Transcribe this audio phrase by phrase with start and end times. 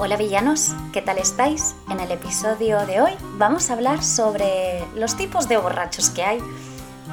[0.00, 1.74] Hola villanos, ¿qué tal estáis?
[1.90, 6.38] En el episodio de hoy vamos a hablar sobre los tipos de borrachos que hay,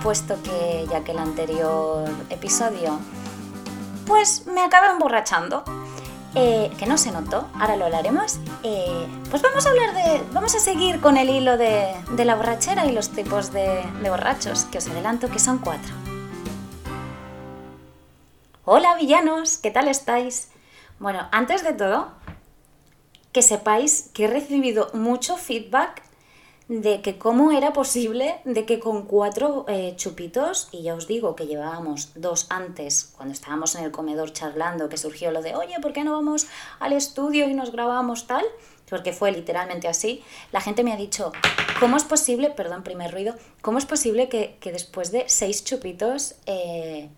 [0.03, 2.99] puesto que ya que el anterior episodio
[4.05, 5.63] pues me acaba emborrachando,
[6.35, 10.53] eh, que no se notó, ahora lo hablaremos, eh, pues vamos a hablar de, vamos
[10.53, 14.77] a seguir con el hilo de, la borrachera y los tipos de, de borrachos, que
[14.77, 15.91] os adelanto que son cuatro.
[18.63, 20.49] Hola villanos, ¿qué tal estáis?
[20.99, 22.09] Bueno, antes de todo,
[23.35, 26.01] que sepáis que he recibido mucho feedback
[26.69, 31.35] de que cómo era posible de que con cuatro eh, chupitos, y ya os digo
[31.35, 35.75] que llevábamos dos antes, cuando estábamos en el comedor charlando, que surgió lo de, oye,
[35.81, 36.47] ¿por qué no vamos
[36.79, 38.45] al estudio y nos grabamos tal?
[38.89, 40.23] Porque fue literalmente así.
[40.53, 41.33] La gente me ha dicho,
[41.81, 47.09] ¿cómo es posible, perdón, primer ruido, ¿cómo es posible que, después de seis chupitos eh,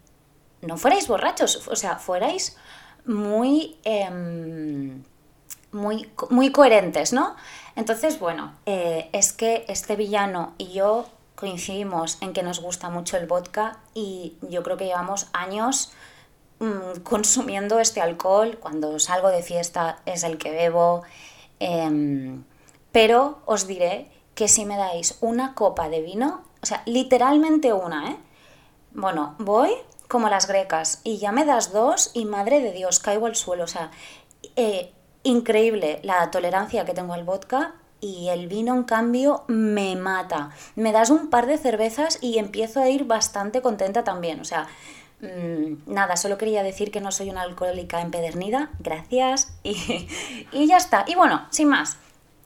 [0.64, 1.68] no fuerais borrachos?
[1.68, 2.58] O sea, fuerais
[3.06, 3.78] muy...
[3.84, 5.04] Em,
[5.72, 7.36] muy, muy coherentes, ¿no?
[7.76, 13.18] Entonces, bueno, eh, es que este villano y yo coincidimos en que nos gusta mucho
[13.18, 15.92] el vodka y yo creo que llevamos años
[16.60, 18.58] mm, consumiendo este alcohol.
[18.60, 21.04] Cuando salgo de fiesta es el que bebo.
[21.60, 22.44] Em,
[22.92, 28.12] pero os diré que si me dais una copa de vino, o sea, literalmente una,
[28.12, 28.18] ¿eh?
[28.92, 29.72] Bueno, voy
[30.08, 33.64] como las grecas y ya me das dos y madre de Dios, caigo al suelo.
[33.66, 33.92] O sea,
[34.56, 34.94] eh,
[35.28, 40.52] increíble la tolerancia que tengo al vodka y el vino en cambio me mata.
[40.76, 44.40] Me das un par de cervezas y empiezo a ir bastante contenta también.
[44.40, 44.68] O sea,
[45.22, 48.70] mm, nada, solo quería decir que no soy una alcohólica empedernida.
[48.80, 49.54] Gracias.
[49.64, 50.08] Y,
[50.52, 51.06] y ya está.
[51.08, 51.98] Y bueno, sin más.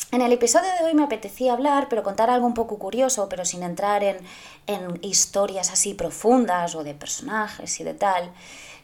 [0.10, 3.46] En el episodio de hoy me apetecía hablar, pero contar algo un poco curioso, pero
[3.46, 4.18] sin entrar en,
[4.68, 8.34] en historias así profundas o de personajes y de tal.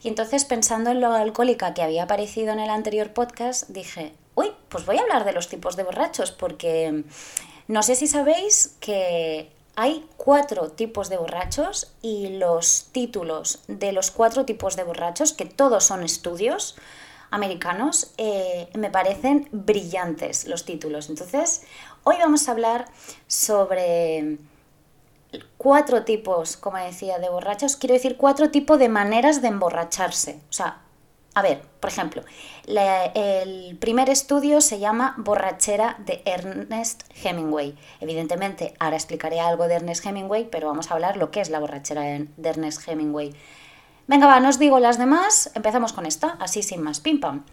[0.03, 4.51] Y entonces pensando en lo alcohólica que había aparecido en el anterior podcast, dije, uy,
[4.69, 7.03] pues voy a hablar de los tipos de borrachos, porque
[7.67, 14.11] no sé si sabéis que hay cuatro tipos de borrachos y los títulos de los
[14.11, 16.75] cuatro tipos de borrachos, que todos son estudios
[17.31, 21.09] americanos, eh, me parecen brillantes los títulos.
[21.09, 21.63] Entonces,
[22.03, 22.85] hoy vamos a hablar
[23.27, 24.37] sobre
[25.57, 30.39] cuatro tipos, como decía, de borrachos, quiero decir cuatro tipos de maneras de emborracharse.
[30.49, 30.81] O sea,
[31.37, 32.23] a ver, por ejemplo,
[32.65, 37.77] el primer estudio se llama Borrachera de Ernest Hemingway.
[37.99, 41.59] Evidentemente, ahora explicaré algo de Ernest Hemingway, pero vamos a hablar lo que es la
[41.59, 43.35] borrachera de Ernest Hemingway.
[44.07, 47.43] Venga, va, no os digo las demás, empezamos con esta, así sin más, pim pam.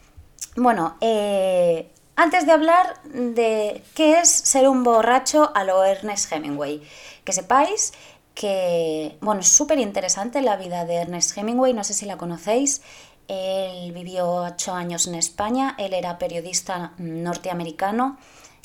[0.57, 6.81] Bueno, eh, antes de hablar de qué es ser un borracho a lo Ernest Hemingway,
[7.25, 7.93] que sepáis
[8.35, 12.83] que, bueno, es súper interesante la vida de Ernest Hemingway, no sé si la conocéis.
[13.27, 18.17] Él vivió ocho años en España, él era periodista norteamericano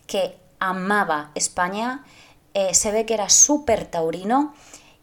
[0.05, 2.03] que amaba España,
[2.53, 4.53] eh, se ve que era súper taurino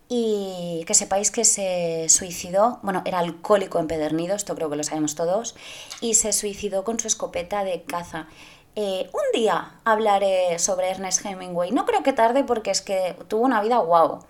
[0.08, 5.14] y que sepáis que se suicidó, bueno, era alcohólico empedernido, esto creo que lo sabemos
[5.14, 5.56] todos,
[6.00, 8.28] y se suicidó con su escopeta de caza.
[8.76, 13.44] Eh, un día hablaré sobre Ernest Hemingway, no creo que tarde porque es que tuvo
[13.44, 14.20] una vida guau.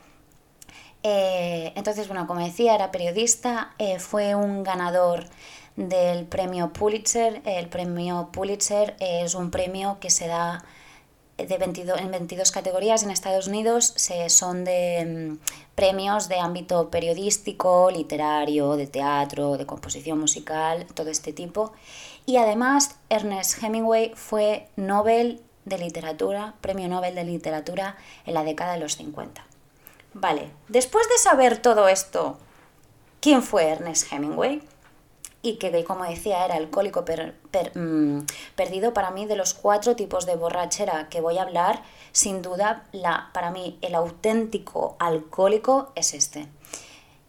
[1.02, 5.26] Eh, entonces, bueno, como decía, era periodista, eh, fue un ganador
[5.76, 7.42] del premio Pulitzer.
[7.44, 10.64] El premio Pulitzer es un premio que se da
[11.36, 16.90] de 22, en 22 categorías en Estados Unidos se, son de mm, premios de ámbito
[16.90, 21.72] periodístico, literario, de teatro, de composición musical, todo este tipo.
[22.24, 28.72] Y además Ernest Hemingway fue Nobel de Literatura, Premio Nobel de Literatura en la década
[28.72, 29.44] de los 50.
[30.14, 32.38] Vale, después de saber todo esto,
[33.20, 34.62] ¿quién fue Ernest Hemingway?
[35.46, 37.04] Y que, como decía, era alcohólico
[37.74, 38.18] mm,
[38.56, 42.84] perdido, para mí de los cuatro tipos de borrachera que voy a hablar, sin duda,
[42.92, 46.48] la, para mí el auténtico alcohólico es este.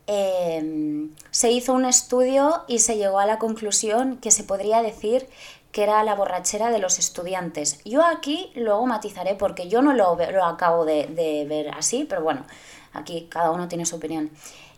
[0.08, 5.28] Em, se hizo un estudio y se llegó a la conclusión que se podría decir
[5.72, 7.84] que era la borrachera de los estudiantes.
[7.84, 12.46] Yo aquí luego matizaré porque yo no lo, lo acabo de, ver así, pero bueno,
[12.94, 14.32] aquí cada uno tiene su opinión.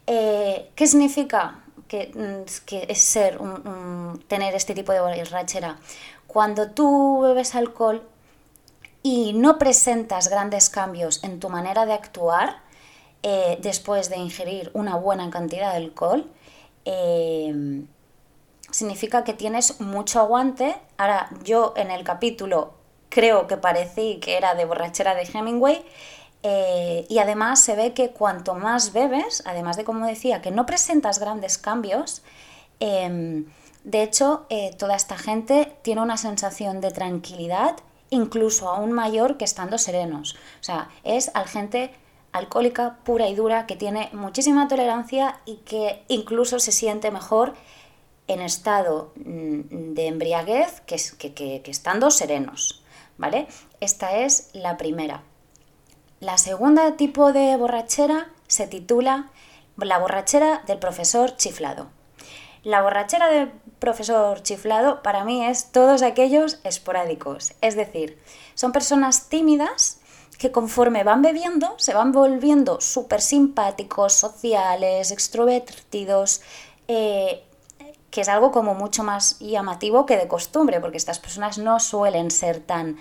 [0.08, 1.64] Eh, ¿Qué significa?
[1.92, 5.80] Mm, que, es ser, un, tener este tipo de borrachera.
[6.28, 8.08] Cuando tú bebes alcohol
[9.02, 12.58] y no presentas grandes cambios en tu manera de actuar
[13.24, 16.30] eh, después de ingerir una buena cantidad de alcohol,
[16.86, 17.84] eh,
[18.72, 20.76] significa que tienes mucho aguante.
[20.98, 22.74] Ahora, yo en el capítulo
[23.10, 25.84] creo que parecí que era de borrachera de Hemingway
[26.44, 30.66] eh, y además se ve que cuanto más bebes, además de como decía, que no
[30.66, 32.22] presentas grandes cambios,
[32.80, 33.46] em,
[33.84, 37.78] De hecho, eh, toda esta gente tiene una sensación de tranquilidad
[38.10, 40.36] incluso aún mayor que estando serenos.
[40.60, 41.92] O sea, es al gente
[42.32, 47.54] alcohólica pura y dura que tiene muchísima tolerancia y que incluso se siente mejor
[48.28, 52.84] en estado mm, de embriaguez que, que, que estando serenos.
[53.18, 53.48] ¿Vale?
[53.82, 55.24] Esta es la primera.
[56.20, 59.30] La segunda tipo de borrachera se titula
[59.78, 61.88] La borrachera del profesor chiflado.
[62.62, 68.22] La borrachera del profesor chiflado para mí es todos aquellos esporádicos, es decir,
[68.54, 70.02] son personas tímidas
[70.38, 76.42] que conforme van bebiendo se van volviendo súper simpáticos, sociales, extrovertidos,
[76.90, 77.46] eh,
[78.12, 82.30] que es algo como mucho más llamativo que de costumbre, porque estas personas no suelen
[82.30, 82.98] ser tan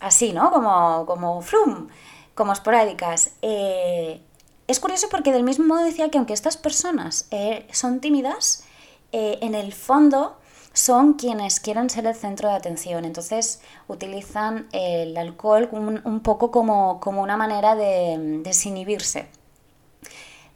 [0.00, 0.50] así, ¿no?
[0.50, 1.88] Como, como flum,
[2.34, 3.32] como esporádicas.
[3.42, 4.20] Eh,
[4.66, 8.64] es curioso porque del mismo modo decía que aunque estas personas eh, son tímidas,
[9.12, 10.36] eh, en el fondo
[10.72, 13.04] son quienes quieren ser el centro de atención.
[13.04, 19.28] Entonces utilizan el alcohol un, poco como, una manera de desinhibirse.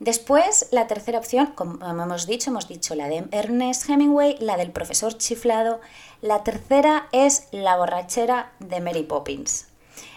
[0.00, 4.70] Después, la tercera opción, como hemos dicho, hemos dicho la de Ernest Hemingway, la del
[4.70, 5.80] profesor chiflado.
[6.20, 9.66] La tercera es la borrachera de Mary Poppins.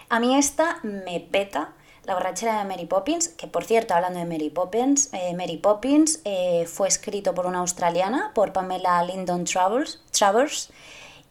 [0.09, 1.73] A mí esta me peta
[2.05, 6.21] la borrachera de Mary Poppins, que por cierto, hablando de Mary Poppins, eh, Mary Poppins
[6.23, 10.69] eh, fue escrito por una australiana, por Pamela Lyndon Travers, Travers,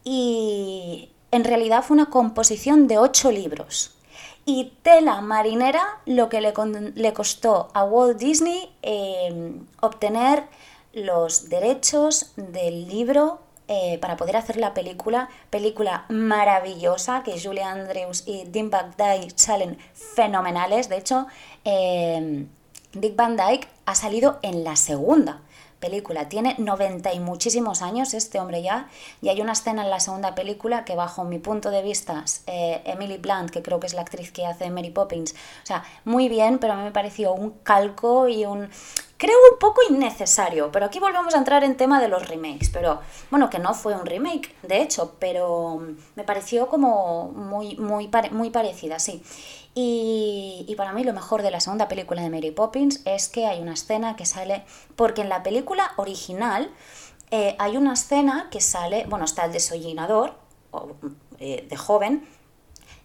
[0.03, 3.95] y en realidad fue una composición de ocho libros.
[4.45, 6.53] Y tela marinera lo que le,
[6.93, 10.43] le costó a Walt Disney eh, obtener
[10.93, 18.23] los derechos del libro eh, para poder hacer la película, película maravillosa, que Julie Andrews
[18.25, 20.89] y Dean Van Dyke salen fenomenales.
[20.89, 21.27] De hecho,
[21.65, 22.45] eh,
[22.93, 25.41] Dick Van Dyke ha salido en la segunda
[25.87, 26.27] película.
[26.27, 28.89] Tiene 90 y muchísimos años este hombre ya.
[29.21, 32.81] Y hay una escena en la segunda película que bajo mi punto de vista, eh,
[32.83, 36.27] Emily Blunt, que creo que es la actriz que hace Mary Poppins, o sea, muy
[36.27, 38.69] bien, pero a mí me pareció un calco y un
[39.17, 43.01] creo un poco innecesario, pero aquí volvemos a entrar en tema de los remakes, pero
[43.31, 45.81] bueno, que no fue un remake, de hecho, pero
[46.15, 49.23] me pareció como muy, muy, muy parecida, sí.
[49.79, 53.61] Y, para mí lo mejor de la segunda película de Mary Poppins es que hay
[53.61, 54.63] una escena que sale,
[54.95, 56.71] porque en la película original
[57.29, 60.33] eh, hay una escena que sale, bueno, está el desollinador
[61.37, 62.27] eh, de joven,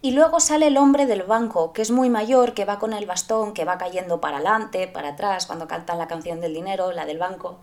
[0.01, 3.05] y luego sale el hombre del banco, que es muy mayor, que va con el
[3.05, 7.05] bastón, que va cayendo para adelante, para atrás, cuando cantan la canción del dinero, la
[7.05, 7.59] del banco.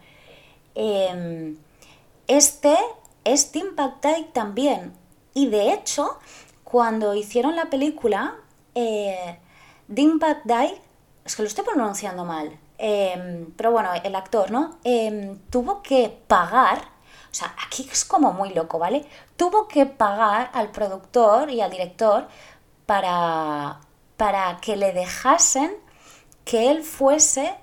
[0.77, 1.57] Em,
[2.29, 2.77] este
[3.25, 4.93] es Tim Pactay también.
[5.35, 6.21] Y de hecho,
[6.63, 8.37] cuando hicieron la película,
[8.75, 9.39] eh,
[9.89, 10.21] Dean
[11.25, 14.79] es que lo estoy pronunciando mal, em, pero bueno, el actor, ¿no?
[14.85, 17.01] Em, tuvo que pagar
[17.31, 19.05] o sea, aquí es como muy loco, ¿vale?
[19.37, 22.27] Tuvo que pagar al productor y al director
[22.87, 23.81] para,
[24.17, 25.77] para que le dejasen
[26.45, 27.55] que él fuese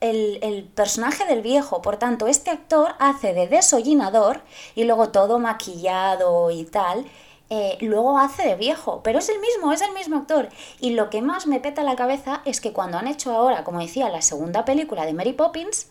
[0.00, 1.82] el, personaje del viejo.
[1.82, 4.42] Por tanto, este actor hace de desollinador
[4.76, 7.06] y luego todo maquillado y tal.
[7.48, 10.48] Eh, luego hace de viejo, pero es el mismo, es el mismo actor.
[10.80, 13.80] Y lo que más me peta la cabeza es que cuando han hecho ahora, como
[13.80, 15.88] decía, la segunda película de Mary Poppins,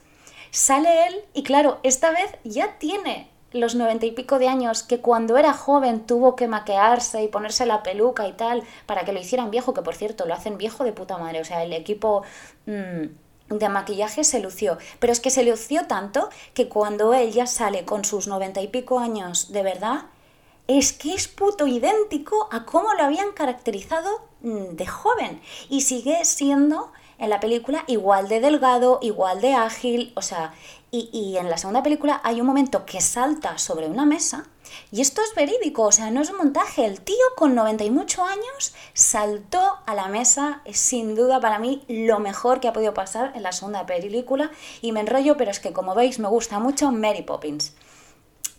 [0.52, 5.00] sale él y claro, esta vez ya tiene los noventa y pico de años que
[5.00, 9.20] cuando era joven tuvo que maquearse y ponerse la peluca y tal para que lo
[9.20, 12.24] hicieran viejo, que por cierto lo hacen viejo de puta madre, o sea, el equipo
[12.66, 17.48] mm, de maquillaje se lució, pero es que se lució tanto que cuando él ya
[17.48, 20.06] sale con sus noventa y pico años de verdad,
[20.68, 26.24] es que es puto idéntico a cómo lo habían caracterizado mm, de joven y sigue
[26.26, 30.54] siendo en la película igual de delgado, igual de ágil, o sea,
[30.92, 34.48] y, en la segunda película hay un momento que salta sobre una mesa
[34.94, 36.86] y esto es verídico, o sea, no es un montaje.
[36.86, 41.60] El tío con 90 y muchos años saltó a la mesa, es sin duda para
[41.60, 45.52] mí lo mejor que ha podido pasar en la segunda película y me enrollo, pero
[45.52, 47.74] es que como veis me gusta mucho Mary Poppins.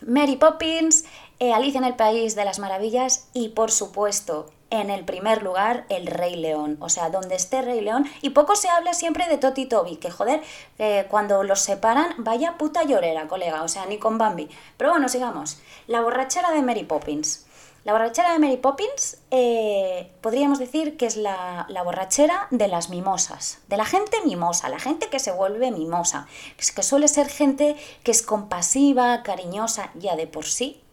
[0.05, 1.05] Mary Poppins,
[1.39, 5.85] eh, Alicia en el País de las Maravillas y por supuesto en el primer lugar
[5.89, 9.37] el Rey León, o sea, donde esté Rey León, y poco se habla siempre de
[9.37, 10.41] Toti Toby, que joder,
[10.77, 14.49] eh, cuando los separan, vaya puta llorera, colega, o sea, ni con Bambi.
[14.75, 15.59] Pero bueno, sigamos.
[15.87, 17.46] La borrachera de Mary Poppins.
[17.87, 22.89] La borrachera de Mary Poppins eh, podríamos decir que es la, la, borrachera de las
[22.89, 26.27] mimosas, de la gente mimosa, la gente que se vuelve mimosa,
[26.57, 30.83] que suele ser gente que es compasiva, cariñosa ya de por sí.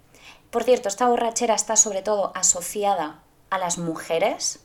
[0.53, 4.61] Por cierto, esta borrachera está sobre todo asociada a las mujeres.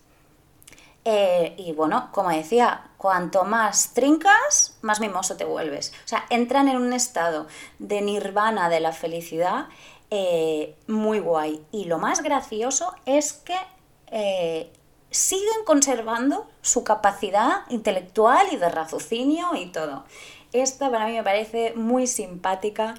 [1.05, 5.93] Eh, y bueno, como decía, cuanto más trincas, más mimoso te vuelves.
[6.05, 7.47] O sea, entran en un estado
[7.79, 9.65] de nirvana de la felicidad
[10.11, 11.61] eh, muy guay.
[11.71, 13.55] Y lo más gracioso es que
[14.07, 14.71] eh,
[15.11, 20.05] siguen conservando su capacidad intelectual y de raciocinio y todo.
[20.51, 22.95] Esta para mí me parece muy simpática.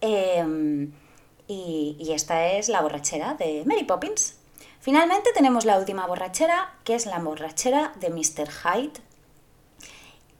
[0.00, 0.92] Em,
[1.48, 4.36] y, y esta es la borrachera de Mary Poppins.
[4.80, 8.48] Finalmente tenemos la última borrachera, que es la borrachera de Mr.
[8.50, 9.00] Hyde.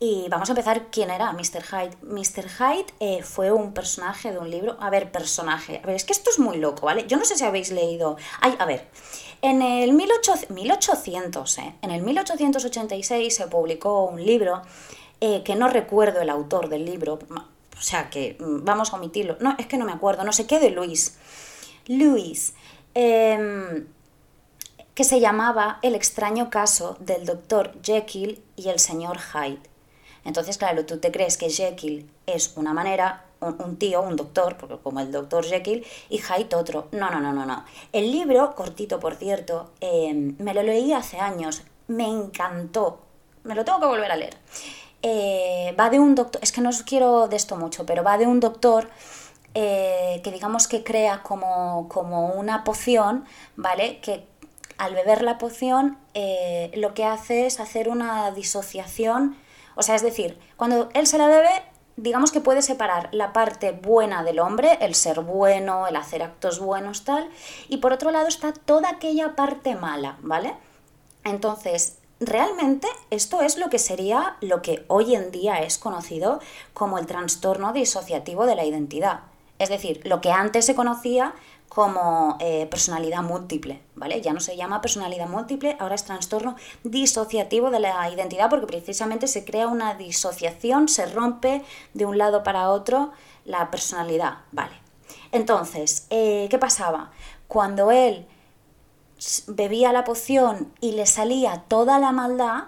[0.04, 1.62] Y vamos a empezar quién era Mr.
[1.62, 1.96] Hyde.
[2.02, 2.48] Mr.
[2.48, 4.76] Hyde eh, fue un personaje de un libro.
[4.80, 5.80] A ver, personaje.
[5.80, 7.06] A ver, es que esto es muy loco, ¿vale?
[7.06, 8.16] Yo no sé si habéis leído.
[8.40, 8.88] Ay, a ver.
[9.42, 11.74] En el 1800, ¿eh?
[11.82, 14.62] En el 1886 se publicó un libro
[15.20, 17.20] eh, que no recuerdo el autor del libro.
[17.78, 19.36] O sea que mm, vamos a omitirlo.
[19.38, 20.24] No, es que no me acuerdo.
[20.24, 21.16] No sé qué de Luis.
[21.86, 22.54] Luis.
[22.96, 23.86] Eh,
[24.96, 29.71] que se llamaba El extraño caso del doctor Jekyll y el señor Hyde.
[30.24, 35.00] Entonces, claro, tú te crees que Jekyll es una manera, un, tío, un doctor, como
[35.00, 36.88] el doctor Jekyll, y Hyde otro.
[36.92, 37.64] No, no, no, no, no.
[37.92, 43.00] El libro, cortito por cierto, em, me lo leí hace años, me encantó.
[43.44, 44.36] Me lo tengo que volver a leer.
[45.02, 48.18] Eh, va de un doctor, es que no os quiero de esto mucho, pero va
[48.18, 48.88] de un doctor
[49.54, 53.24] eh, que digamos que crea como, como una poción,
[53.56, 54.00] ¿vale?
[54.00, 54.24] Que
[54.78, 59.36] al beber la poción eh, lo que hace es hacer una disociación,
[59.74, 61.62] o sea, es decir, cuando él se la bebe,
[61.96, 66.58] digamos que puede separar la parte buena del hombre, el ser bueno, el hacer actos
[66.58, 67.28] buenos, tal,
[67.68, 70.54] y por otro lado está toda aquella parte mala, ¿vale?
[71.24, 76.40] Entonces, realmente esto es lo que sería lo que hoy en día es conocido
[76.72, 79.20] como el trastorno disociativo de la identidad.
[79.58, 81.34] Es decir, lo que antes se conocía
[81.74, 84.20] como eh, personalidad múltiple, ¿vale?
[84.20, 89.26] Ya no se llama personalidad múltiple, ahora es trastorno disociativo de la identidad porque precisamente
[89.26, 91.64] se crea una disociación, se rompe
[91.94, 93.12] de un lado para otro
[93.46, 94.74] la personalidad, ¿vale?
[95.30, 97.10] Entonces, eh, ¿qué pasaba?
[97.48, 98.26] Cuando él
[99.46, 102.64] bebía la poción y le salía toda la maldad,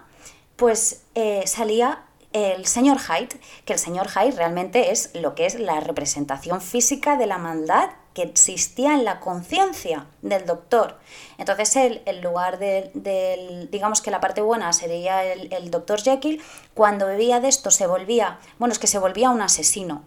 [0.56, 5.60] pues eh, salía el señor Hyde, que el señor Hyde realmente es lo que es
[5.60, 10.98] la representación física de la maldad que existía en la conciencia del doctor.
[11.36, 16.40] Entonces él, en lugar del, digamos que la parte buena sería el, doctor Jekyll,
[16.74, 20.04] cuando bebía de esto se volvía, bueno, es que se volvía un asesino.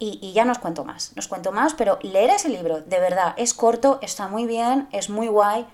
[0.00, 2.98] Y, ya no os cuento más, no os cuento más, pero leer ese libro, de
[2.98, 5.66] verdad, es corto, está muy bien, es muy guay,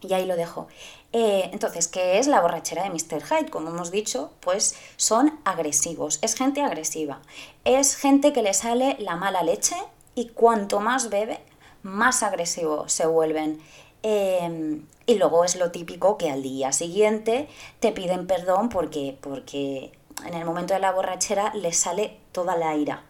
[0.00, 0.68] y ahí lo dejo.
[1.12, 3.22] Eh, entonces, ¿qué es la borrachera de Mr.
[3.22, 3.50] Hyde?
[3.50, 7.20] Como hemos dicho, pues son agresivos, es gente agresiva,
[7.64, 9.76] es gente que le sale la mala leche,
[10.14, 11.40] y cuanto más bebe,
[11.82, 13.60] más agresivo se vuelven.
[14.02, 17.48] Em, y luego es lo típico que al día siguiente
[17.80, 19.92] te piden perdón porque, porque
[20.26, 23.04] en el momento de la borrachera les sale toda la ira.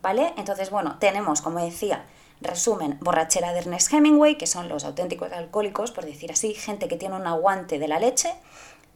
[0.00, 0.32] ¿Vale?
[0.36, 2.06] Entonces, bueno, tenemos, como decía,
[2.40, 6.96] resumen, borrachera de Ernest Hemingway, que son los auténticos alcohólicos, por decir así, gente que
[6.96, 8.32] tiene un aguante de la leche,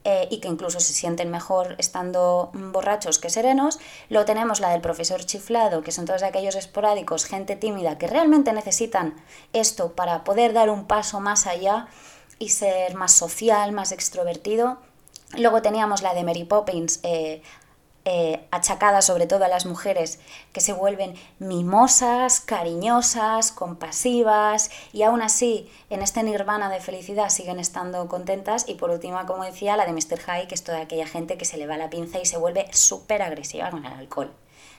[0.04, 3.78] eh, y que incluso se sienten mejor estando borrachos que serenos.
[4.09, 8.52] Luego tenemos la del profesor chiflado, que son todos aquellos esporádicos, gente tímida, que realmente
[8.52, 9.14] necesitan
[9.52, 11.87] esto para poder dar un paso más allá
[12.38, 14.78] y ser más social, más extrovertido.
[15.38, 17.42] Luego teníamos la de Mary Poppins, eh,
[18.04, 20.18] eh, achacada sobre todo a las mujeres
[20.52, 27.61] que se vuelven mimosas, cariñosas, compasivas y aún así en este nirvana de felicidad siguen
[27.61, 30.18] estando contentas y por último, como decía, la de Mr.
[30.18, 32.66] High, que es toda aquella gente que se le va la pinza y se vuelve
[32.73, 34.32] súper agresiva con el alcohol.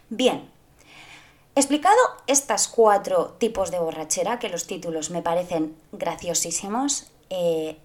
[0.10, 0.52] Bien,
[1.56, 1.96] explicado
[2.28, 7.80] estos cuatro tipos de borrachera, que los títulos me parecen graciosísimos, eh,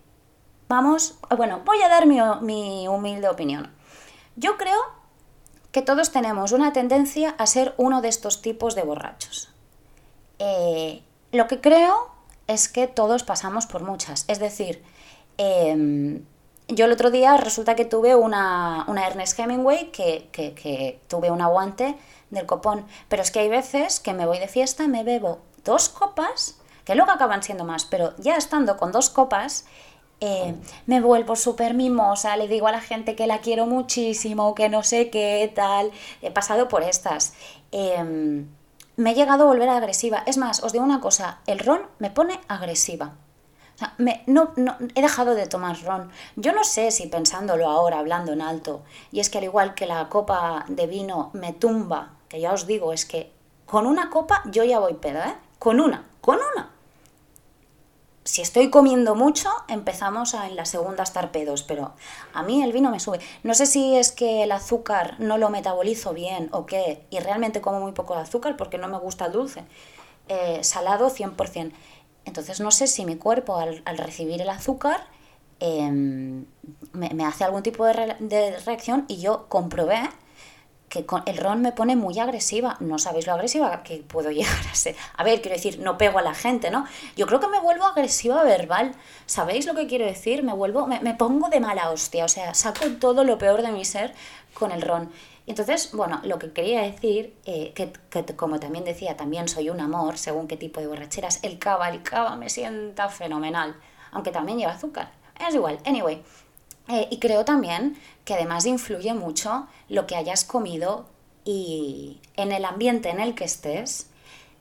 [0.69, 3.73] vamos, bueno, voy a dar mi, mi humilde opinión.
[4.35, 4.98] Yo creo
[5.79, 9.49] que todos tenemos una tendencia a ser uno de estos tipos de borrachos.
[10.41, 12.11] Eh, lo que creo
[12.49, 14.25] es que todos pasamos por muchas.
[14.27, 14.83] Es decir,
[15.37, 16.25] em,
[16.67, 21.43] yo el otro día resulta que tuve una, una Ernest Hemingway que, que, tuve un
[21.43, 21.97] aguante
[22.31, 22.85] del copón.
[23.09, 26.97] Pero es que hay veces que me voy de fiesta, me bebo dos copas, que
[26.97, 29.65] luego acaban siendo más, pero ya estando con dos copas,
[30.21, 30.57] eh,
[30.87, 34.83] me vuelvo súper mimosa, le digo a la gente que la quiero muchísimo, que no
[34.83, 35.93] sé qué tal.
[36.23, 37.35] He pasado por estas.
[37.71, 38.49] Em,
[38.97, 40.25] me he llegado a volver agresiva.
[40.27, 43.15] Es más, os digo una cosa, el ron me pone agresiva.
[44.27, 46.11] no, no, he dejado de tomar ron.
[46.35, 48.83] Yo no sé si pensándolo ahora, hablando en alto,
[49.13, 52.67] y es que al igual que la copa de vino me tumba, que ya os
[52.67, 53.33] digo, es que
[53.67, 55.35] con una copa yo ya voy pedo, ¿eh?
[55.61, 56.78] Con una, con una
[58.29, 61.95] si estoy comiendo mucho, empezamos a en la segunda estar pedos, pero
[62.35, 63.21] a mí el vino me sube.
[63.43, 67.63] No sé si es que el azúcar no lo metabolizo bien o qué, y realmente
[67.63, 69.65] como muy poco de azúcar porque no me gusta el dulce.
[70.29, 71.73] Eh, salado 100%.
[72.27, 75.07] Entonces no sé si mi cuerpo al, recibir el azúcar
[75.61, 76.45] em,
[76.93, 80.03] me, hace algún tipo de, de reacción y yo comprobé
[80.89, 82.77] que con el ron me pone muy agresiva.
[82.81, 84.97] No sabéis lo agresiva que puedo llegar a ser.
[85.17, 86.87] A ver, quiero decir, no pego a la gente, ¿no?
[87.17, 88.95] Yo creo que me vuelvo agresiva verbal.
[89.27, 90.43] ¿Sabéis lo que quiero decir?
[90.43, 92.25] Me vuelvo, me, pongo de mala hostia.
[92.25, 94.15] O sea, saco todo lo peor de mi ser
[94.55, 95.11] con el ron.
[95.47, 99.81] Entonces, bueno, lo que quería decir, eh, que, que, como también decía, también soy un
[99.81, 103.75] amor, según qué tipo de borracheras, el cava, el cava me sienta fenomenal,
[104.13, 105.11] aunque también lleva azúcar.
[105.41, 106.23] Es igual, anyway.
[106.89, 111.07] Eh, y creo también que además influye mucho lo que hayas comido
[111.45, 114.09] y en el ambiente en el que estés,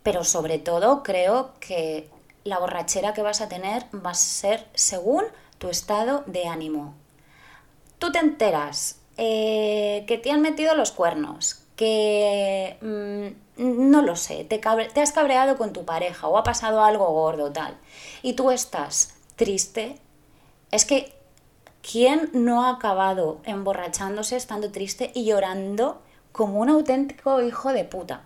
[0.03, 2.09] pero sobre todo creo que
[2.43, 5.25] la borrachera que vas a tener va a ser según
[5.57, 6.93] tu estado de ánimo.
[7.99, 14.43] Tú te enteras eh, que te han metido los cuernos, que mm, no lo sé,
[14.43, 17.77] te, te has cabreado con tu pareja o ha pasado algo gordo tal,
[18.21, 19.97] y tú estás triste,
[20.71, 21.16] es que
[21.89, 26.01] ¿Quién no ha acabado emborrachándose, estando triste y llorando
[26.33, 28.25] como un auténtico hijo de puta?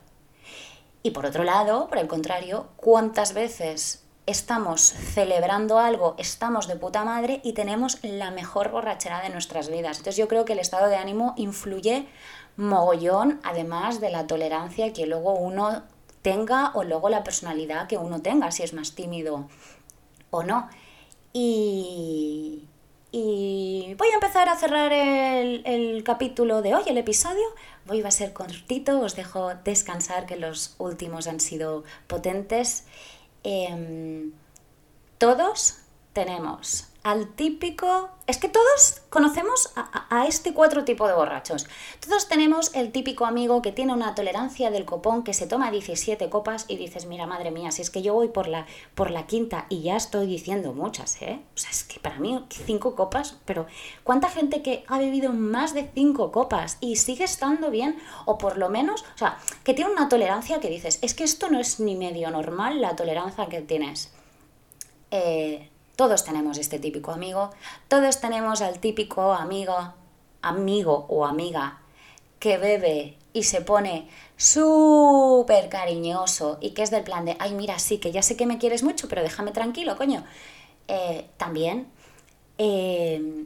[1.03, 7.06] Y por otro lado, por el contrario, ¿cuántas veces estamos celebrando algo, estamos de puta
[7.06, 9.98] madre y tenemos la mejor borrachera de nuestras vidas?
[9.98, 12.08] Entonces yo creo que el estado de ánimo influye
[12.58, 15.84] mogollón, además de la tolerancia que luego uno
[16.24, 19.48] tenga o luego la personalidad que uno tenga, si es más tímido
[20.32, 20.68] o no.
[21.32, 22.68] Y,
[23.12, 27.44] y voy a empezar a cerrar el, capítulo de hoy, el episodio.
[27.89, 32.86] Va a ser cortito, os dejo descansar que los últimos han sido potentes.
[33.44, 34.32] Em,
[35.18, 35.80] todos
[36.13, 38.10] tenemos al típico...
[38.27, 41.67] Es que todos conocemos a, este cuatro tipo de borrachos.
[42.00, 46.29] Todos tenemos el típico amigo que tiene una tolerancia del copón, que se toma 17
[46.29, 49.27] copas y dices, mira, madre mía, si es que yo voy por la, por la
[49.27, 51.41] quinta y ya estoy diciendo muchas, ¿eh?
[51.55, 53.65] O sea, es que para mí cinco copas, pero
[54.05, 57.97] ¿cuánta gente que ha bebido más de cinco copas y sigue estando bien?
[58.25, 61.49] O por lo menos, o sea, que tiene una tolerancia que dices, es que esto
[61.49, 64.13] no es ni medio normal la tolerancia que tienes.
[65.10, 65.69] Eh,
[66.01, 67.51] todos tenemos este típico amigo,
[67.87, 69.93] todos tenemos al típico amigo,
[70.41, 71.79] amigo o amiga
[72.39, 77.77] que bebe y se pone súper cariñoso y que es del plan de, ay, mira,
[77.77, 80.23] sí, que ya sé que me quieres mucho, pero déjame tranquilo, coño.
[80.87, 81.85] Eh, también,
[82.57, 83.45] eh,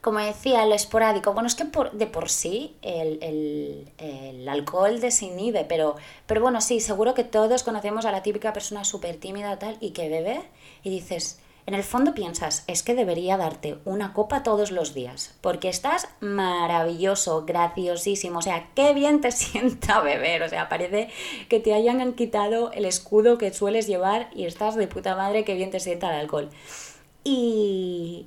[0.00, 5.96] como decía, lo esporádico, bueno, es que de por sí el, el, alcohol desinhibe, pero,
[6.26, 9.90] pero bueno, sí, seguro que todos conocemos a la típica persona súper tímida tal y
[9.90, 10.40] que bebe
[10.82, 15.34] y dices, en el fondo piensas, es que debería darte una copa todos los días,
[15.40, 21.10] porque estás maravilloso, graciosísimo, o sea, qué bien te sienta beber, o sea, parece
[21.48, 25.54] que te hayan quitado el escudo que sueles llevar y estás de puta madre, qué
[25.54, 26.50] bien te sienta el alcohol.
[27.22, 28.26] Y,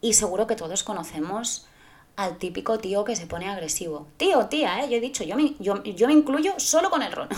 [0.00, 1.66] y seguro que todos conocemos
[2.16, 4.08] al típico tío que se pone agresivo.
[4.16, 4.88] Tío, tía, ¿eh?
[4.90, 7.28] yo he dicho, yo me, yo, yo me incluyo solo con el ron.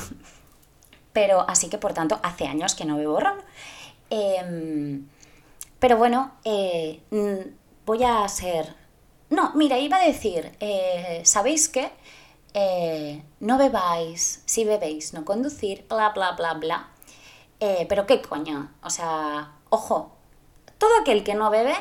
[1.13, 3.39] Pero así que, por tanto, hace años que no bebo ron.
[4.09, 5.01] Eh,
[5.81, 7.03] pero bueno, eh,
[7.87, 8.77] voy a ser...
[9.31, 11.91] No, mira, iba a decir, eh, ¿sabéis qué?
[12.53, 16.91] Eh, no bebáis, si bebéis, no conducir, bla, bla, bla, bla.
[17.89, 20.13] pero qué coño, o sea, ojo,
[20.79, 21.75] todo aquel que no bebe,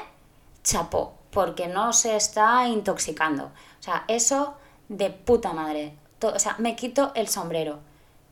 [0.63, 3.45] chapo, porque no se está intoxicando.
[3.45, 4.55] O sea, eso
[4.87, 5.97] de puta madre.
[6.21, 7.79] o sea, me quito el sombrero.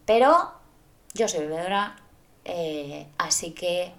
[0.05, 0.53] Pero
[1.13, 1.97] yo soy bebedora,
[3.17, 3.93] así que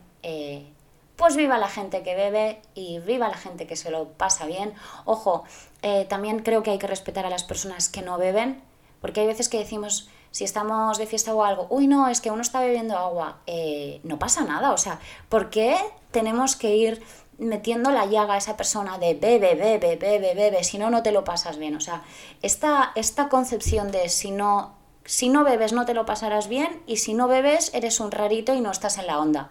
[1.18, 4.72] pues viva la gente que bebe y viva la gente que se lo pasa bien.
[5.04, 5.42] Ojo,
[5.82, 8.62] eh, también creo que hay que respetar a las personas que no beben,
[9.00, 12.30] porque hay veces que decimos, si estamos de fiesta o algo, uy, no, es que
[12.30, 15.76] uno está bebiendo agua, eh, no pasa nada, o sea, ¿por qué
[16.12, 17.02] tenemos que ir
[17.36, 21.10] metiendo la llaga a esa persona de bebe, bebe, bebe, bebe, si no, no te
[21.10, 21.74] lo pasas bien?
[21.74, 22.04] O sea,
[22.42, 26.98] esta, esta concepción de si no, si no bebes no te lo pasarás bien y
[26.98, 29.50] si no bebes eres un rarito y no estás en la onda.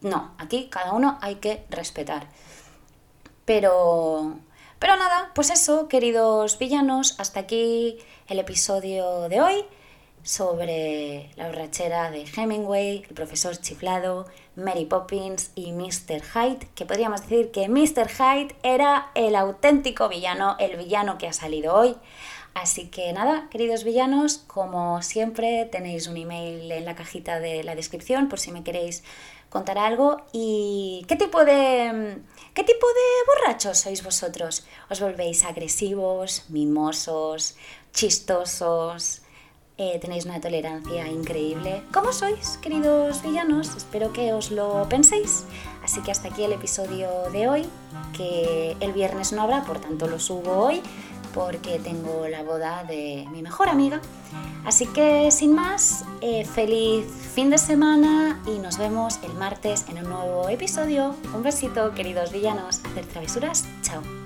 [0.00, 2.28] No, aquí cada uno hay que respetar.
[3.44, 4.36] Pero,
[4.78, 9.64] pero nada, pues eso, queridos villanos, hasta aquí el episodio de hoy
[10.26, 16.20] sobre la borrachera de Hemingway, el profesor chiflado, Mary Poppins y Mr.
[16.20, 18.08] Hyde, que podríamos decir que Mr.
[18.08, 21.96] Hyde era el auténtico villano, el villano que ha salido hoy.
[22.54, 27.76] Así que nada, queridos villanos, como siempre tenéis un email en la cajita de la
[27.76, 29.04] descripción por si me queréis
[29.56, 30.18] contar algo.
[30.32, 32.18] ¿Y qué tipo de
[32.54, 34.66] qué tipo de borrachos sois vosotros?
[34.90, 37.56] ¿Os volvéis agresivos, mimosos,
[37.92, 39.22] chistosos?
[39.78, 41.82] Eh, tenéis una tolerancia increíble.
[41.92, 43.76] ¿Cómo sois, queridos villanos?
[43.76, 45.44] Espero que os lo penséis.
[45.84, 47.62] Así que hasta aquí el episodio de hoy,
[48.16, 50.82] que el viernes no habrá, por tanto lo subo hoy
[51.36, 54.00] porque tengo la boda de mi mejor amiga.
[54.64, 59.98] Así que sin más, eh, feliz fin de semana y nos vemos el martes en
[59.98, 61.14] un nuevo episodio.
[61.34, 63.66] Un besito, queridos villanos, hacer travesuras.
[63.82, 64.25] Chao.